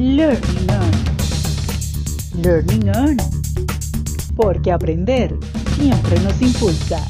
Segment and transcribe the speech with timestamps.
[0.00, 0.90] Learning On.
[2.42, 3.16] Learning On.
[4.34, 5.36] Porque aprender
[5.76, 7.06] siempre nos impulsa.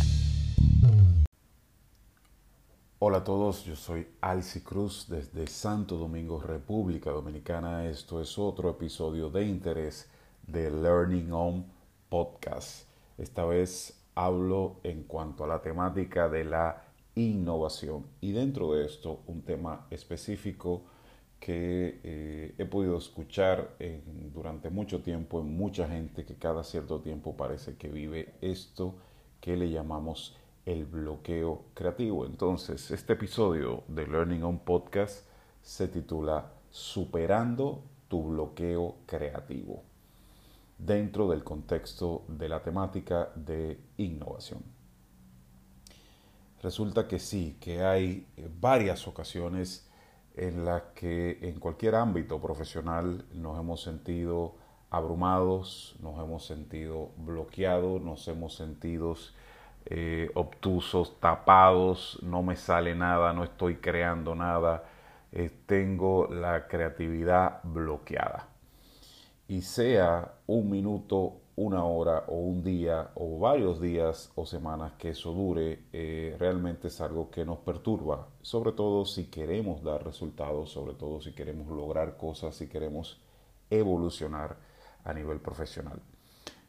[2.98, 7.86] Hola a todos, yo soy Alci Cruz desde Santo Domingo, República Dominicana.
[7.86, 10.10] Esto es otro episodio de interés
[10.48, 11.66] de Learning On
[12.08, 12.88] Podcast.
[13.18, 16.82] Esta vez hablo en cuanto a la temática de la
[17.14, 20.82] innovación y dentro de esto un tema específico
[21.40, 23.76] que eh, he podido escuchar
[24.32, 28.96] durante mucho tiempo en mucha gente que cada cierto tiempo parece que vive esto
[29.40, 30.36] que le llamamos
[30.66, 32.26] el bloqueo creativo.
[32.26, 35.26] Entonces, este episodio de Learning on Podcast
[35.62, 39.82] se titula Superando tu bloqueo creativo
[40.78, 44.62] dentro del contexto de la temática de innovación.
[46.62, 48.26] Resulta que sí, que hay
[48.60, 49.89] varias ocasiones
[50.36, 54.54] en las que en cualquier ámbito profesional nos hemos sentido
[54.90, 59.14] abrumados, nos hemos sentido bloqueados, nos hemos sentido
[59.86, 64.84] eh, obtusos, tapados, no me sale nada, no estoy creando nada,
[65.32, 68.48] eh, tengo la creatividad bloqueada.
[69.48, 75.10] Y sea un minuto, una hora o un día o varios días o semanas que
[75.10, 80.70] eso dure, eh, realmente es algo que nos perturba, sobre todo si queremos dar resultados,
[80.70, 83.20] sobre todo si queremos lograr cosas, si queremos
[83.68, 84.56] evolucionar
[85.04, 86.00] a nivel profesional.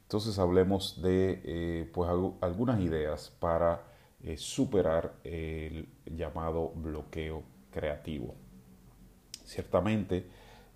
[0.01, 2.09] Entonces hablemos de eh, pues,
[2.41, 3.83] algunas ideas para
[4.21, 8.35] eh, superar el llamado bloqueo creativo.
[9.45, 10.29] Ciertamente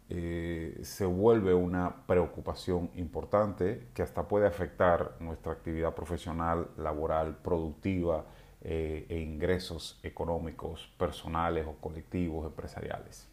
[0.09, 8.25] eh, se vuelve una preocupación importante que hasta puede afectar nuestra actividad profesional, laboral, productiva
[8.67, 13.29] e ingresos económicos personales o colectivos, empresariales.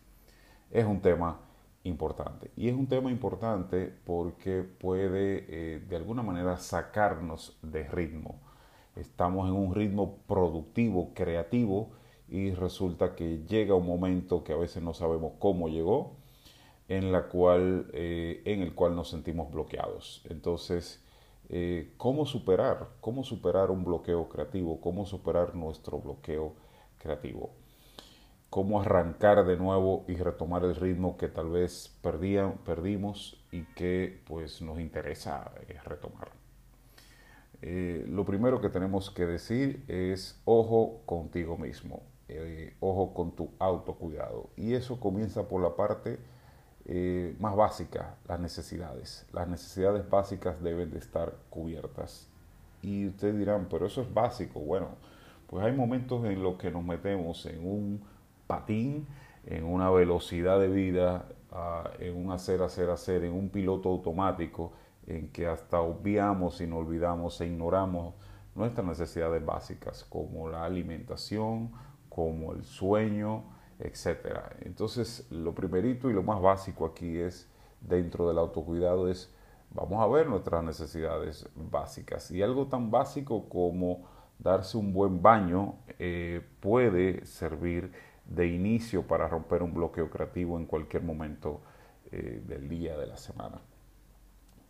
[0.70, 1.41] Es un tema
[1.84, 2.50] importante.
[2.56, 8.41] Y es un tema importante porque puede eh, de alguna manera sacarnos de ritmo.
[8.97, 11.91] Estamos en un ritmo productivo, creativo,
[12.28, 16.16] y resulta que llega un momento que a veces no sabemos cómo llegó,
[16.97, 20.22] en, la cual, eh, en el cual nos sentimos bloqueados.
[20.28, 21.03] Entonces,
[21.48, 22.91] eh, ¿cómo superar?
[23.00, 24.78] ¿Cómo superar un bloqueo creativo?
[24.80, 26.54] ¿Cómo superar nuestro bloqueo
[26.98, 27.50] creativo?
[28.50, 34.60] cómo arrancar de nuevo y retomar el ritmo que tal vez perdimos y que pues
[34.60, 36.28] nos interesa eh, retomar.
[37.62, 42.03] Lo primero que tenemos que decir es ojo contigo mismo,
[42.80, 44.50] ojo con tu autocuidado.
[44.54, 46.19] Y eso comienza por la parte
[47.38, 49.26] más básica, las necesidades.
[49.32, 52.28] Las necesidades básicas deben de estar cubiertas.
[52.82, 54.60] Y ustedes dirán, pero eso es básico.
[54.60, 54.88] Bueno,
[55.47, 58.03] pues hay momentos en los que nos metemos en un
[58.47, 59.06] patín,
[59.47, 64.72] en una velocidad de vida, ah, en un hacer, hacer, hacer, en un piloto automático,
[65.06, 68.15] en que hasta obviamos y no olvidamos e ignoramos
[68.54, 71.72] nuestras necesidades básicas, como la alimentación,
[72.09, 73.44] como el sueño,
[73.82, 74.38] etc.
[74.60, 77.48] Entonces, lo primerito y lo más básico aquí es,
[77.81, 79.34] dentro del autocuidado, es,
[79.70, 82.31] vamos a ver nuestras necesidades básicas.
[82.31, 87.92] Y algo tan básico como darse un buen baño eh, puede servir
[88.25, 91.60] de inicio para romper un bloqueo creativo en cualquier momento
[92.10, 93.60] eh, del día, de la semana.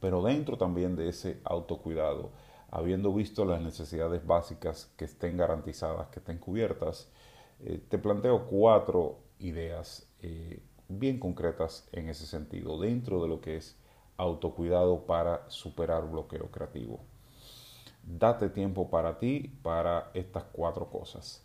[0.01, 2.31] Pero dentro también de ese autocuidado,
[2.71, 7.11] habiendo visto las necesidades básicas que estén garantizadas, que estén cubiertas,
[7.65, 13.57] eh, te planteo cuatro ideas eh, bien concretas en ese sentido, dentro de lo que
[13.57, 13.77] es
[14.17, 17.01] autocuidado para superar bloqueo creativo.
[18.05, 21.45] Date tiempo para ti, para estas cuatro cosas.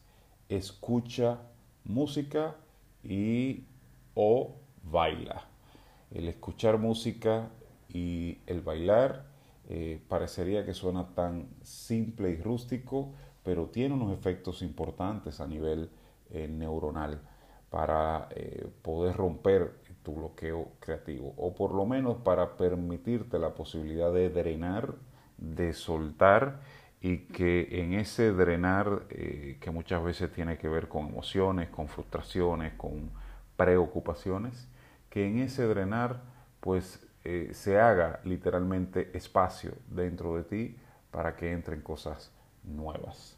[0.50, 1.40] Escucha
[1.84, 2.56] música
[3.04, 3.66] y
[4.16, 5.46] o baila.
[6.12, 7.50] El escuchar música
[7.90, 9.26] y el bailar
[9.70, 13.14] eh, parecería que suena tan simple y rústico,
[13.44, 15.90] pero tiene unos efectos importantes a nivel
[16.32, 17.22] eh, neuronal
[17.70, 24.12] para eh, poder romper tu bloqueo creativo o por lo menos para permitirte la posibilidad
[24.12, 24.96] de drenar,
[25.38, 26.62] de soltar
[27.02, 31.88] y que en ese drenar eh, que muchas veces tiene que ver con emociones, con
[31.88, 33.12] frustraciones, con
[33.56, 34.68] preocupaciones,
[35.10, 36.22] que en ese drenar
[36.60, 37.04] pues
[37.52, 40.78] se haga literalmente espacio dentro de ti
[41.12, 42.32] para que entren cosas
[42.64, 43.37] nuevas.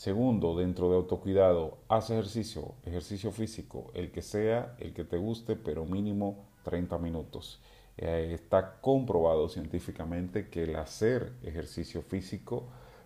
[0.00, 5.56] Segundo, dentro de autocuidado, haz ejercicio, ejercicio físico, el que sea, el que te guste,
[5.56, 7.60] pero mínimo 30 minutos.
[7.98, 12.64] Eh, está comprobado científicamente que el hacer ejercicio físico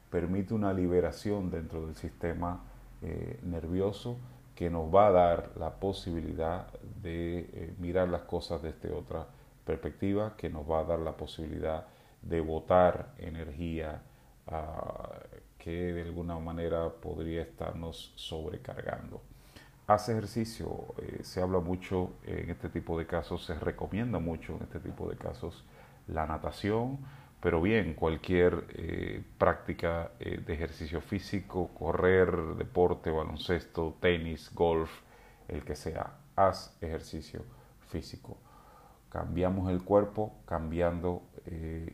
[0.08, 2.62] permite una liberación dentro del sistema
[3.02, 4.16] eh, nervioso
[4.54, 6.68] que nos va a dar la posibilidad
[7.02, 9.26] de eh, mirar las cosas desde otra
[9.64, 11.88] perspectiva, que nos va a dar la posibilidad
[12.22, 14.00] de botar energía
[14.46, 15.10] ah,
[15.64, 19.22] que de alguna manera podría estarnos sobrecargando.
[19.86, 24.64] Hace ejercicio, eh, se habla mucho en este tipo de casos, se recomienda mucho en
[24.64, 25.64] este tipo de casos
[26.06, 26.98] la natación,
[27.40, 34.90] pero bien, cualquier eh, práctica eh, de ejercicio físico, correr, deporte, baloncesto, tenis, golf,
[35.48, 37.42] el que sea, haz ejercicio
[37.88, 38.36] físico.
[39.08, 41.22] Cambiamos el cuerpo cambiando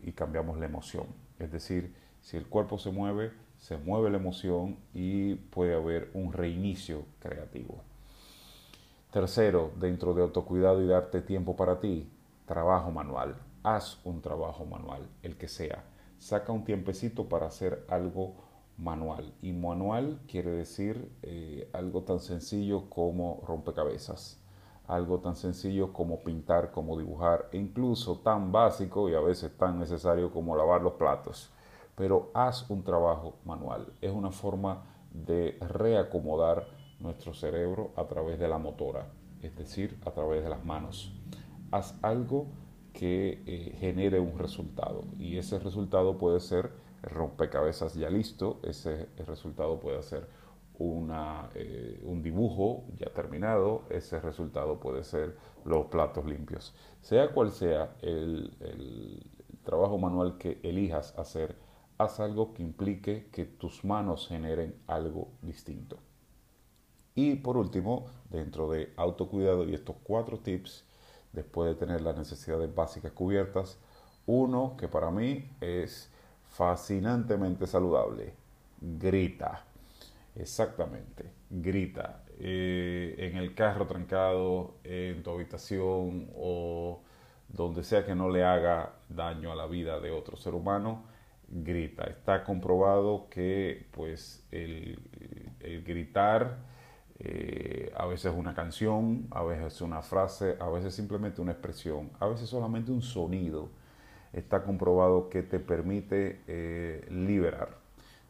[0.02, 1.06] y cambiamos la emoción.
[1.38, 6.32] Es decir, si el cuerpo se mueve, se mueve la emoción y puede haber un
[6.32, 7.82] reinicio creativo.
[9.12, 12.10] Tercero, dentro de autocuidado y darte tiempo para ti,
[12.46, 15.84] trabajo manual haz un trabajo manual, el que sea.
[16.18, 18.34] Saca un tiempecito para hacer algo
[18.78, 19.32] manual.
[19.42, 24.38] Y manual quiere decir eh, algo tan sencillo como rompecabezas,
[24.86, 29.78] algo tan sencillo como pintar, como dibujar, e incluso tan básico y a veces tan
[29.78, 31.50] necesario como lavar los platos.
[32.00, 33.92] Pero haz un trabajo manual.
[34.00, 36.66] Es una forma de reacomodar
[36.98, 39.10] nuestro cerebro a través de la motora,
[39.42, 41.12] es decir, a través de las manos.
[41.70, 42.46] Haz algo
[42.94, 45.02] que eh, genere un resultado.
[45.18, 46.70] Y ese resultado puede ser
[47.02, 50.26] rompecabezas ya listo, ese resultado puede ser
[50.78, 55.36] una, eh, un dibujo ya terminado, ese resultado puede ser
[55.66, 56.74] los platos limpios.
[57.02, 59.22] Sea cual sea el, el
[59.64, 61.68] trabajo manual que elijas hacer,
[62.00, 65.98] haz algo que implique que tus manos generen algo distinto.
[67.14, 70.84] Y por último, dentro de autocuidado y estos cuatro tips,
[71.32, 73.78] después de tener las necesidades básicas cubiertas.
[74.26, 76.10] Uno que para mí es
[76.48, 78.32] fascinantemente saludable.
[78.80, 79.64] Grita.
[80.36, 81.30] Exactamente.
[81.50, 82.24] Grita.
[82.38, 87.00] Eh, en el carro trancado, en tu habitación o
[87.48, 91.09] donde sea que no le haga daño a la vida de otro ser humano,
[91.50, 92.04] grita.
[92.04, 94.98] Está comprobado que pues el,
[95.84, 96.58] gritar
[97.18, 102.26] eh, a veces una canción, a veces una frase, a veces simplemente una expresión, a
[102.26, 103.68] veces solamente un sonido.
[104.32, 107.78] Está comprobado que te permite eh, liberar,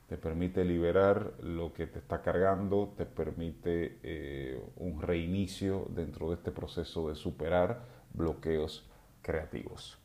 [0.08, 6.36] te permite liberar lo que te está cargando, te permite eh, un reinicio dentro de
[6.36, 7.82] este proceso de superar
[8.14, 8.88] bloqueos
[9.22, 9.99] creativos.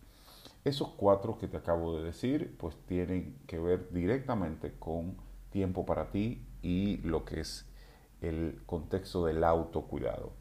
[0.66, 5.16] Esos cuatro que te acabo de decir, pues tienen que ver directamente con
[5.52, 7.68] tiempo para ti y lo que es
[8.20, 10.32] el contexto del autocuidado.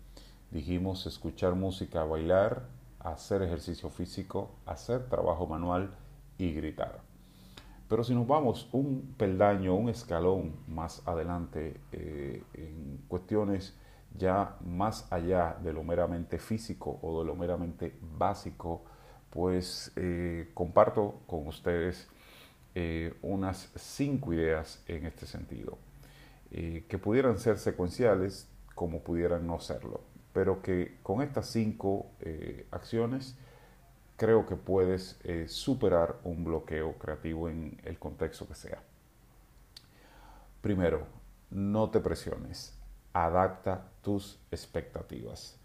[0.51, 2.69] Dijimos escuchar música, bailar,
[3.01, 5.95] hacer ejercicio físico, hacer trabajo manual
[6.39, 7.03] y gritar.
[7.87, 13.77] Pero si nos vamos un peldaño, un escalón más adelante eh, en cuestiones
[14.17, 18.85] ya más allá de lo meramente físico o de lo meramente básico,
[19.35, 22.07] pues eh, comparto con ustedes
[22.77, 25.77] eh, unas cinco ideas en este sentido.
[26.53, 30.03] Eh, que pudieran ser secuenciales como pudieran no serlo,
[30.33, 32.07] pero que con estas cinco
[32.71, 33.37] acciones
[34.17, 38.83] creo que puedes superar un bloqueo creativo en el contexto que sea.
[40.61, 41.07] Primero,
[41.51, 42.77] no te presiones,
[43.13, 45.57] adapta tus expectativas.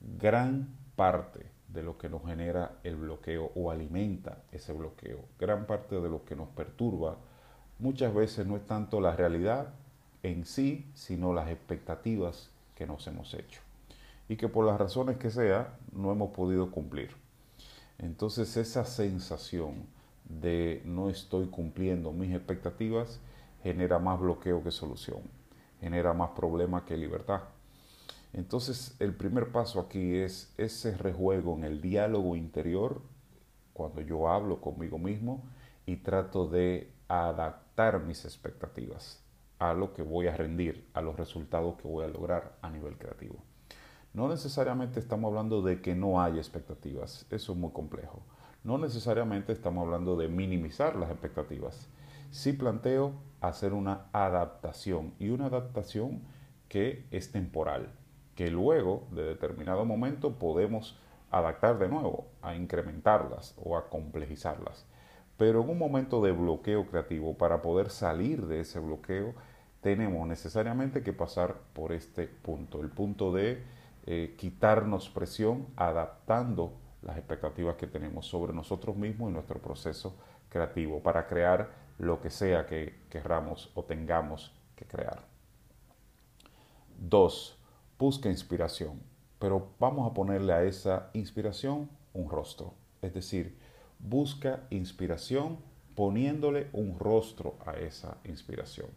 [0.00, 6.00] Gran parte de lo que nos genera el bloqueo o alimenta ese bloqueo, gran parte
[6.00, 7.16] de lo que nos perturba,
[7.78, 9.74] muchas veces no es tanto la realidad
[10.22, 13.60] en sí, sino las expectativas que nos hemos hecho
[14.28, 17.10] y que por las razones que sea no hemos podido cumplir.
[17.98, 19.86] Entonces esa sensación
[20.28, 23.20] de no estoy cumpliendo mis expectativas
[23.62, 25.20] genera más bloqueo que solución,
[25.80, 27.42] genera más problema que libertad.
[28.36, 33.00] Entonces el primer paso aquí es ese rejuego en el diálogo interior,
[33.72, 35.42] cuando yo hablo conmigo mismo
[35.86, 39.24] y trato de adaptar mis expectativas
[39.58, 42.98] a lo que voy a rendir, a los resultados que voy a lograr a nivel
[42.98, 43.36] creativo.
[44.12, 48.22] No necesariamente estamos hablando de que no hay expectativas, eso es muy complejo.
[48.64, 51.88] No necesariamente estamos hablando de minimizar las expectativas.
[52.30, 56.20] Sí planteo hacer una adaptación y una adaptación
[56.68, 57.94] que es temporal,
[58.36, 60.96] que luego de determinado momento podemos
[61.30, 64.86] adaptar de nuevo, a incrementarlas o a complejizarlas.
[65.36, 69.34] Pero en un momento de bloqueo creativo, para poder salir de ese bloqueo,
[69.80, 73.62] tenemos necesariamente que pasar por este punto, el punto de
[74.06, 80.16] eh, quitarnos presión adaptando las expectativas que tenemos sobre nosotros mismos y nuestro proceso
[80.48, 85.24] creativo para crear lo que sea que querramos o tengamos que crear.
[86.98, 87.55] Dos,
[87.98, 89.00] busca inspiración,
[89.38, 92.74] pero vamos a ponerle a esa inspiración un rostro.
[93.02, 93.56] Es decir,
[93.98, 95.58] busca inspiración
[95.94, 98.88] poniéndole un rostro a esa inspiración.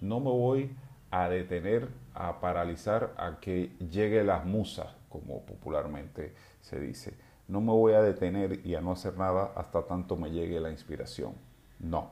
[0.00, 0.76] No me voy
[1.10, 7.14] a detener, a paralizar a que llegue la musa, como popularmente se dice.
[7.48, 10.70] No me voy a detener y a no hacer nada hasta tanto me llegue la
[10.70, 11.34] inspiración.
[11.78, 12.10] No.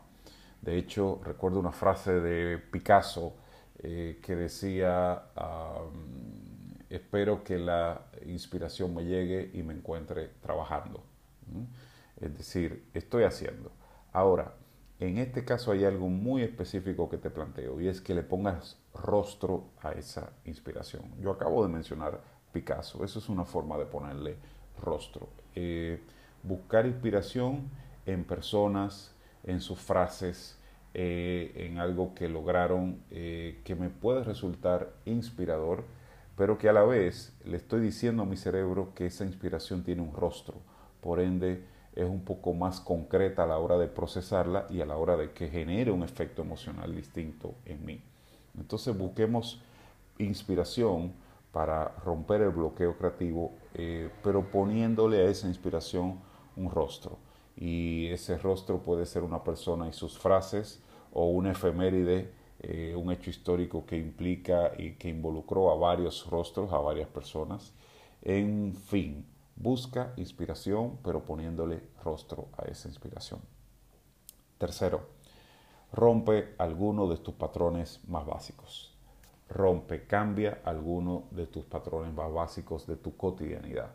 [0.62, 3.34] De hecho, recuerdo una frase de Picasso
[3.78, 5.24] eh, que decía,
[6.88, 11.02] espero que la inspiración me llegue y me encuentre trabajando.
[12.20, 13.72] Es decir, estoy haciendo.
[14.12, 14.54] Ahora,
[15.00, 18.78] en este caso hay algo muy específico que te planteo y es que le pongas
[18.94, 21.02] rostro a esa inspiración.
[21.20, 22.20] Yo acabo de mencionar
[22.52, 24.36] Picasso, eso es una forma de ponerle
[24.80, 25.28] rostro.
[25.56, 26.00] Eh,
[26.42, 27.68] buscar inspiración
[28.06, 30.58] en personas, en sus frases,
[30.94, 35.84] eh, en algo que lograron eh, que me puede resultar inspirador,
[36.36, 40.02] pero que a la vez le estoy diciendo a mi cerebro que esa inspiración tiene
[40.02, 40.54] un rostro.
[41.00, 44.96] Por ende, es un poco más concreta a la hora de procesarla y a la
[44.96, 48.00] hora de que genere un efecto emocional distinto en mí.
[48.56, 49.60] Entonces busquemos
[50.18, 51.12] inspiración
[51.52, 56.18] para romper el bloqueo creativo, eh, pero poniéndole a esa inspiración
[56.56, 57.18] un rostro.
[57.56, 60.82] Y ese rostro puede ser una persona y sus frases
[61.12, 66.72] o una efeméride, eh, un hecho histórico que implica y que involucró a varios rostros,
[66.72, 67.72] a varias personas.
[68.22, 73.40] En fin, Busca inspiración, pero poniéndole rostro a esa inspiración.
[74.58, 75.06] Tercero,
[75.92, 78.96] rompe alguno de tus patrones más básicos.
[79.48, 83.94] Rompe, cambia alguno de tus patrones más básicos de tu cotidianidad.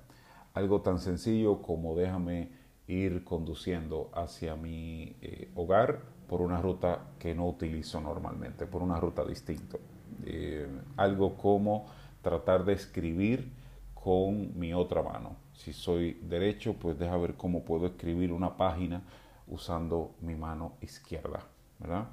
[0.54, 2.52] Algo tan sencillo como déjame
[2.90, 9.00] ir conduciendo hacia mi eh, hogar por una ruta que no utilizo normalmente, por una
[9.00, 9.78] ruta distinta.
[10.26, 10.68] Eh,
[10.98, 11.86] algo como
[12.22, 13.54] tratar de escribir
[13.94, 19.02] con mi otra mano si soy derecho, pues deja ver cómo puedo escribir una página
[19.48, 21.42] usando mi mano izquierda,
[21.80, 22.08] ¿verdad?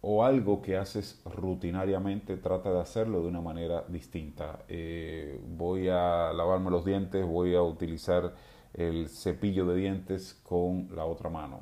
[0.00, 4.60] o algo que haces rutinariamente, trata de hacerlo de una manera distinta.
[4.68, 8.34] Eh, voy a lavarme los dientes, voy a utilizar
[8.74, 11.60] el cepillo de dientes con la otra mano.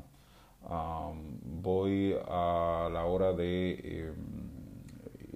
[1.63, 4.15] voy a la hora de em,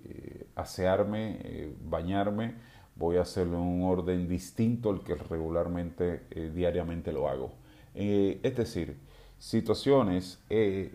[0.05, 2.55] eh, asearme, eh, bañarme,
[3.01, 7.51] voy a hacerlo en un orden distinto al que regularmente, eh, diariamente lo hago.
[7.95, 8.99] Eh, es decir,
[9.39, 10.93] situaciones eh,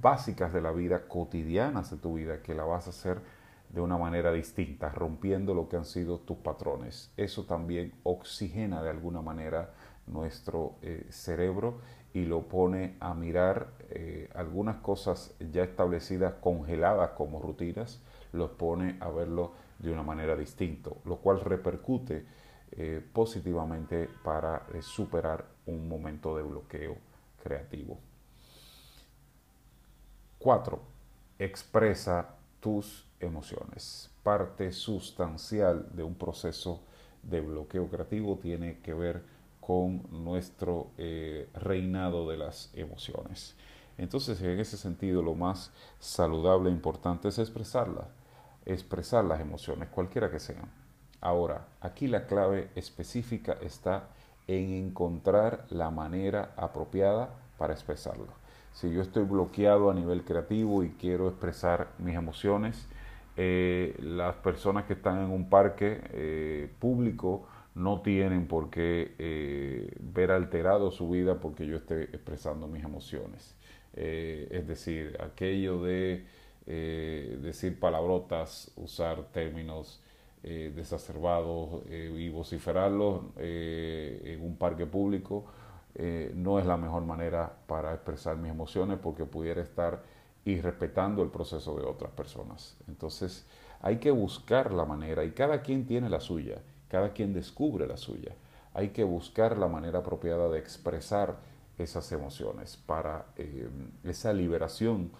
[0.00, 3.18] básicas de la vida, cotidianas de tu vida, que la vas a hacer
[3.68, 7.10] de una manera distinta, rompiendo lo que han sido tus patrones.
[7.16, 9.74] Eso también oxigena de alguna manera
[10.06, 10.76] nuestro
[11.08, 11.80] cerebro
[12.12, 13.68] y lo pone a mirar
[14.34, 18.00] algunas cosas ya establecidas, congeladas como rutinas,
[18.32, 22.24] los pone a verlo de una manera distinta, lo cual repercute
[22.72, 26.96] eh, positivamente para eh, superar un momento de bloqueo
[27.42, 28.00] creativo.
[30.40, 30.80] 4.
[31.38, 34.10] Expresa tus emociones.
[34.24, 36.82] Parte sustancial de un proceso
[37.22, 39.22] de bloqueo creativo tiene que ver
[39.66, 43.56] con nuestro eh, reinado de las emociones.
[43.96, 48.06] Entonces, en ese sentido, lo más saludable e importante es expresarlas
[48.66, 50.70] expresar las emociones, cualquiera que sean.
[51.20, 54.08] Ahora, aquí la clave específica está
[54.46, 58.28] en encontrar la manera apropiada para expresarlo.
[58.72, 62.86] Si yo estoy bloqueado a nivel creativo y quiero expresar mis emociones,
[63.36, 69.94] eh, las personas que están en un parque eh, público no tienen por qué eh,
[70.00, 73.56] ver alterado su vida porque yo esté expresando mis emociones.
[73.94, 76.24] es decir, aquello de
[76.66, 80.02] eh, decir palabrotas, usar términos
[80.42, 85.44] eh, desacerbados eh, y vociferarlos en un parque público
[86.34, 90.02] no es la mejor manera para expresar mis emociones porque pudiera estar
[90.44, 92.76] irrespetando el proceso de otras personas.
[92.88, 93.46] Entonces
[93.80, 96.62] hay que buscar la manera y cada quien tiene la suya,
[96.94, 98.36] cada quien descubre la suya.
[98.72, 101.34] Hay que buscar la manera apropiada de expresar
[101.76, 103.26] esas emociones para
[104.04, 105.10] esa liberación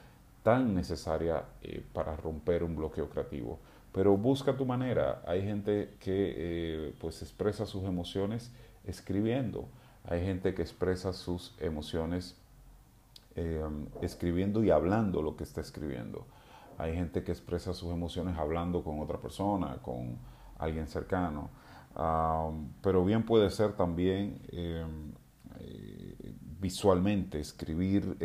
[0.45, 3.59] tan necesaria eh, para romper un bloqueo creativo.
[3.91, 5.21] Pero busca tu manera.
[5.27, 8.53] Hay gente que eh, pues expresa sus emociones
[8.85, 9.67] escribiendo.
[10.05, 12.37] Hay gente que expresa sus emociones
[13.35, 16.25] em, escribiendo y hablando lo que está escribiendo.
[16.79, 20.19] Hay gente que expresa sus emociones hablando con otra persona, con
[20.65, 21.51] alguien cercano.
[22.83, 25.13] pero bien puede ser también em,
[25.61, 26.17] eh,
[26.61, 28.17] visualmente, escribir,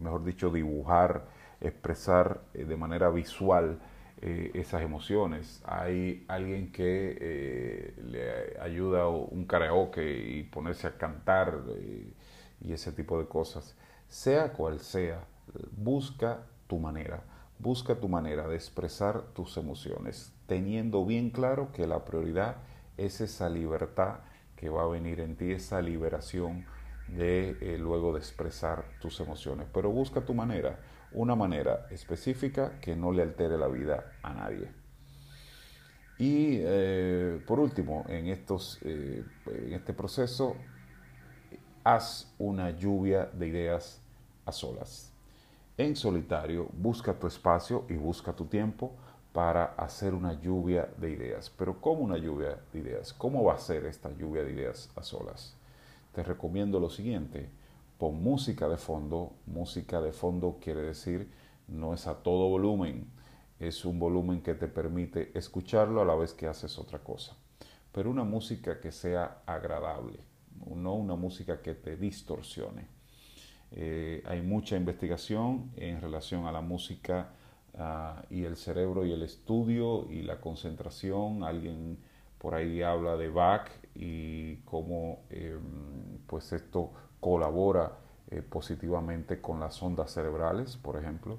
[0.00, 1.24] mejor dicho, dibujar
[1.60, 3.78] expresar eh, de manera visual
[4.20, 5.62] eh, esas emociones.
[5.64, 10.02] Hay alguien que eh, le ayuda un karaoke
[10.38, 12.12] y ponerse a cantar eh,
[12.60, 13.76] y ese tipo de cosas.
[14.08, 15.24] Sea cual sea,
[15.76, 17.22] busca tu manera.
[17.58, 22.56] Busca tu manera de expresar tus emociones, teniendo bien claro que la prioridad
[22.96, 24.20] es esa libertad
[24.56, 26.66] que va a venir en ti, esa liberación
[27.08, 29.66] de luego de expresar tus emociones.
[29.72, 30.78] Pero busca tu manera
[31.12, 34.68] una manera específica que no le altere la vida a nadie.
[36.18, 40.56] Y eh, por último, en, estos, eh, en este proceso,
[41.84, 44.00] haz una lluvia de ideas
[44.46, 45.12] a solas.
[45.78, 48.92] En solitario, busca tu espacio y busca tu tiempo
[49.32, 51.50] para hacer una lluvia de ideas.
[51.50, 53.12] Pero ¿cómo una lluvia de ideas?
[53.12, 55.54] ¿Cómo va a ser esta lluvia de ideas a solas?
[56.14, 57.50] Te recomiendo lo siguiente
[57.98, 59.32] Pon música de fondo.
[59.46, 61.30] Música de fondo quiere decir
[61.66, 63.10] no es a todo volumen,
[63.58, 67.34] es un volumen que te permite escucharlo a la vez que haces otra cosa.
[67.92, 70.18] Pero una música que sea agradable,
[70.66, 72.95] no una música que te distorsione.
[73.72, 77.30] Eh, hay mucha investigación en relación a la música
[77.78, 81.44] ah, y el cerebro y el estudio y la concentración.
[81.44, 81.98] Alguien
[82.38, 87.92] por ahí habla de Bach y cómo em, pues esto colabora
[88.30, 91.38] eh, positivamente con las ondas cerebrales, por ejemplo.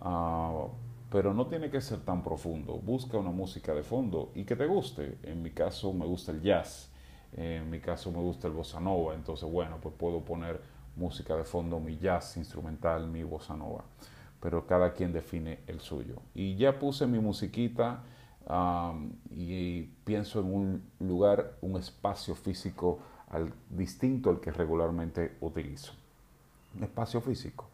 [0.00, 0.66] Ah,
[1.10, 2.74] pero no tiene que ser tan profundo.
[2.78, 5.18] Busca una música de fondo y que te guste.
[5.22, 6.90] En mi caso me gusta el jazz,
[7.36, 10.60] en mi caso me gusta el bossa nova, entonces bueno, pues puedo poner
[10.96, 13.84] música de fondo, mi jazz instrumental, mi bossa nova.
[14.40, 16.20] Pero cada quien define el suyo.
[16.34, 18.02] Y ya puse mi musiquita
[19.30, 25.92] y pienso en un lugar, un espacio físico al, distinto al que regularmente utilizo.
[26.76, 27.68] Un espacio físico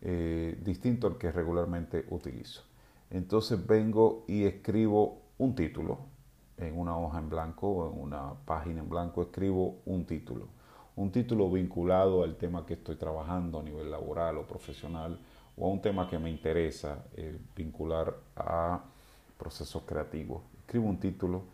[0.00, 2.62] eh, distinto al que regularmente utilizo.
[3.10, 5.98] Entonces vengo y escribo un título
[6.56, 10.48] en una hoja en blanco en una página en blanco, escribo un título.
[10.98, 15.16] Un título vinculado al tema que estoy trabajando a nivel laboral o profesional
[15.56, 18.82] o a un tema que me interesa eh, vincular a
[19.38, 20.42] procesos creativos.
[20.58, 21.44] Escribo un título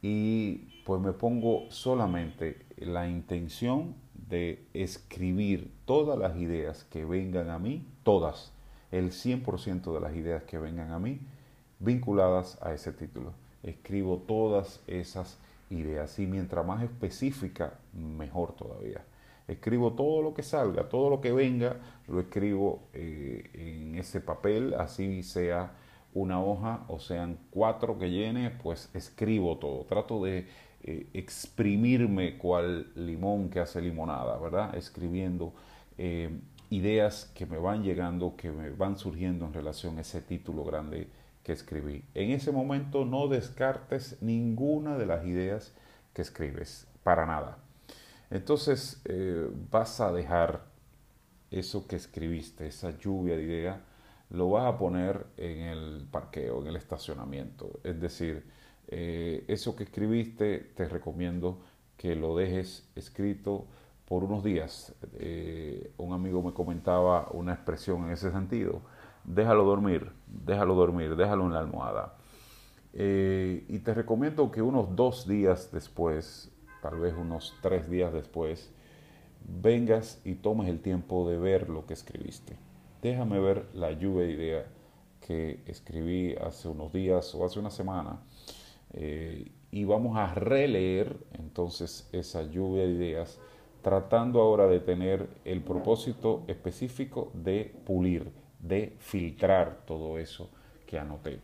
[0.00, 7.58] y pues me pongo solamente la intención de escribir todas las ideas que vengan a
[7.58, 8.52] mí, todas,
[8.92, 11.18] el 100% de las ideas que vengan a mí
[11.80, 13.32] vinculadas a ese título.
[13.64, 15.40] Escribo todas esas
[15.72, 19.04] ideas y mientras más específica, mejor todavía.
[19.48, 21.76] Escribo todo lo que salga, todo lo que venga,
[22.08, 25.72] lo escribo eh, en ese papel, así sea
[26.14, 29.84] una hoja o sean cuatro que llene, pues escribo todo.
[29.84, 30.46] Trato de
[30.82, 34.76] eh, exprimirme cual limón que hace limonada, ¿verdad?
[34.76, 35.54] Escribiendo
[35.98, 36.30] eh,
[36.70, 41.08] ideas que me van llegando, que me van surgiendo en relación a ese título grande
[41.42, 42.04] que escribí.
[42.14, 45.72] En ese momento no descartes ninguna de las ideas
[46.14, 47.58] que escribes, para nada.
[48.30, 50.64] Entonces eh, vas a dejar
[51.50, 53.78] eso que escribiste, esa lluvia de ideas,
[54.30, 57.80] lo vas a poner en el parqueo, en el estacionamiento.
[57.84, 58.44] Es decir,
[58.88, 61.60] eh, eso que escribiste te recomiendo
[61.98, 63.66] que lo dejes escrito
[64.06, 64.94] por unos días.
[65.14, 68.80] Eh, un amigo me comentaba una expresión en ese sentido.
[69.24, 72.16] Déjalo dormir, déjalo dormir, déjalo en la almohada.
[72.94, 78.72] Eh, y te recomiendo que unos dos días después, tal vez unos tres días después,
[79.44, 82.56] vengas y tomes el tiempo de ver lo que escribiste
[83.02, 84.66] déjame ver la lluvia de ideas
[85.26, 88.20] que escribí hace unos días o hace una semana.
[88.92, 93.40] Eh, y vamos a releer entonces esa lluvia de ideas,
[93.82, 98.30] tratando ahora de tener el propósito específico de pulir,
[98.62, 100.48] de filtrar todo eso
[100.86, 101.40] que anoté.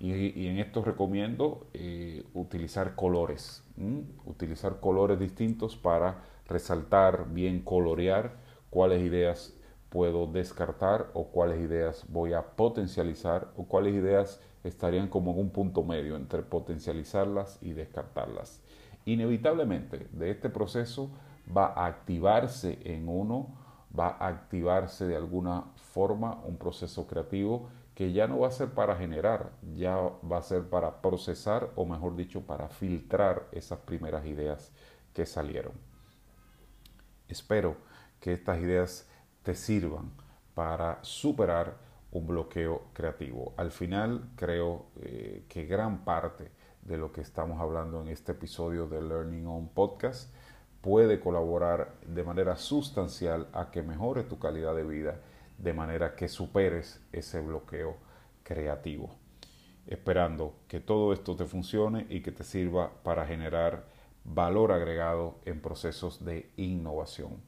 [0.00, 3.64] Y, en esto recomiendo eh, utilizar colores,
[4.24, 8.32] utilizar colores distintos para resaltar, bien colorear
[8.70, 9.54] cuáles ideas
[9.88, 15.50] puedo descartar o cuáles ideas voy a potencializar o cuáles ideas estarían como en un
[15.50, 18.60] punto medio entre potencializarlas y descartarlas.
[19.04, 21.10] Inevitablemente de este proceso
[21.56, 23.48] va a activarse en uno,
[23.96, 28.68] va a activarse de alguna forma un proceso creativo que ya no va a ser
[28.68, 34.24] para generar, ya va a ser para procesar o mejor dicho para filtrar esas primeras
[34.24, 34.70] ideas
[35.12, 35.72] que salieron.
[37.26, 37.76] Espero
[38.20, 39.08] que estas ideas
[39.42, 40.12] te sirvan
[40.54, 41.76] para superar
[42.12, 43.52] un bloqueo creativo.
[43.56, 46.50] Al final creo eh, que gran parte
[46.82, 50.32] de lo que estamos hablando en este episodio de Learning On Podcast
[50.88, 55.20] puede colaborar de manera sustancial a que mejore tu calidad de vida,
[55.58, 57.96] de manera que superes ese bloqueo
[58.42, 59.14] creativo.
[59.86, 63.84] esperando que todo esto te funcione y que te sirva para generar
[64.24, 67.42] valor agregado en procesos de innovación.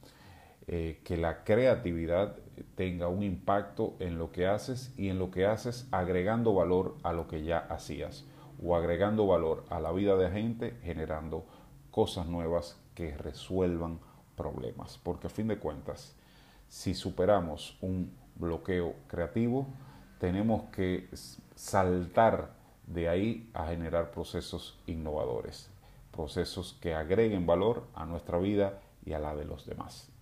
[0.67, 2.37] Eh, que la creatividad
[2.75, 7.15] tenga un impacto en lo que haces y en lo que haces agregando valor a
[7.15, 8.27] lo que ya hacías
[8.63, 11.47] o agregando valor a la vida de la gente generando
[11.91, 13.99] cosas nuevas que resuelvan
[14.37, 14.99] problemas.
[15.03, 16.15] Porque a fin de cuentas,
[16.69, 19.67] si superamos un bloqueo creativo,
[20.19, 21.09] tenemos que
[21.55, 22.51] saltar
[22.87, 25.71] de ahí a generar procesos innovadores,
[26.13, 30.13] procesos que agreguen valor a nuestra vida y a la de los demás.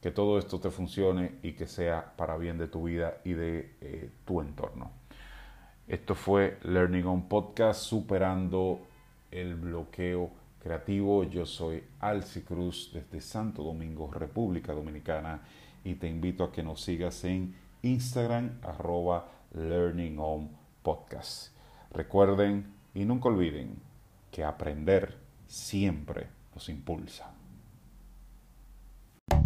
[0.00, 3.74] Que todo esto te funcione y que sea para bien de tu vida y de
[3.80, 4.92] eh, tu entorno.
[5.88, 8.86] Esto fue Learning on Podcast, superando
[9.32, 11.24] el bloqueo creativo.
[11.24, 15.42] Yo soy Alci Cruz desde Santo Domingo, República Dominicana,
[15.84, 20.18] y te invito a que nos sigas en Instagram, arroba Learning
[20.82, 21.54] Podcast.
[21.90, 23.76] Recuerden y nunca olviden
[24.30, 27.32] que aprender siempre nos impulsa.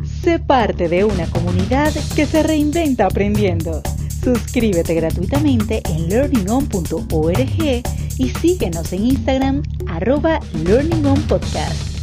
[0.03, 3.83] Sé parte de una comunidad que se reinventa aprendiendo.
[4.23, 7.83] Suscríbete gratuitamente en learningon.org
[8.19, 11.94] y síguenos en Instagram arroba learningonpodcast.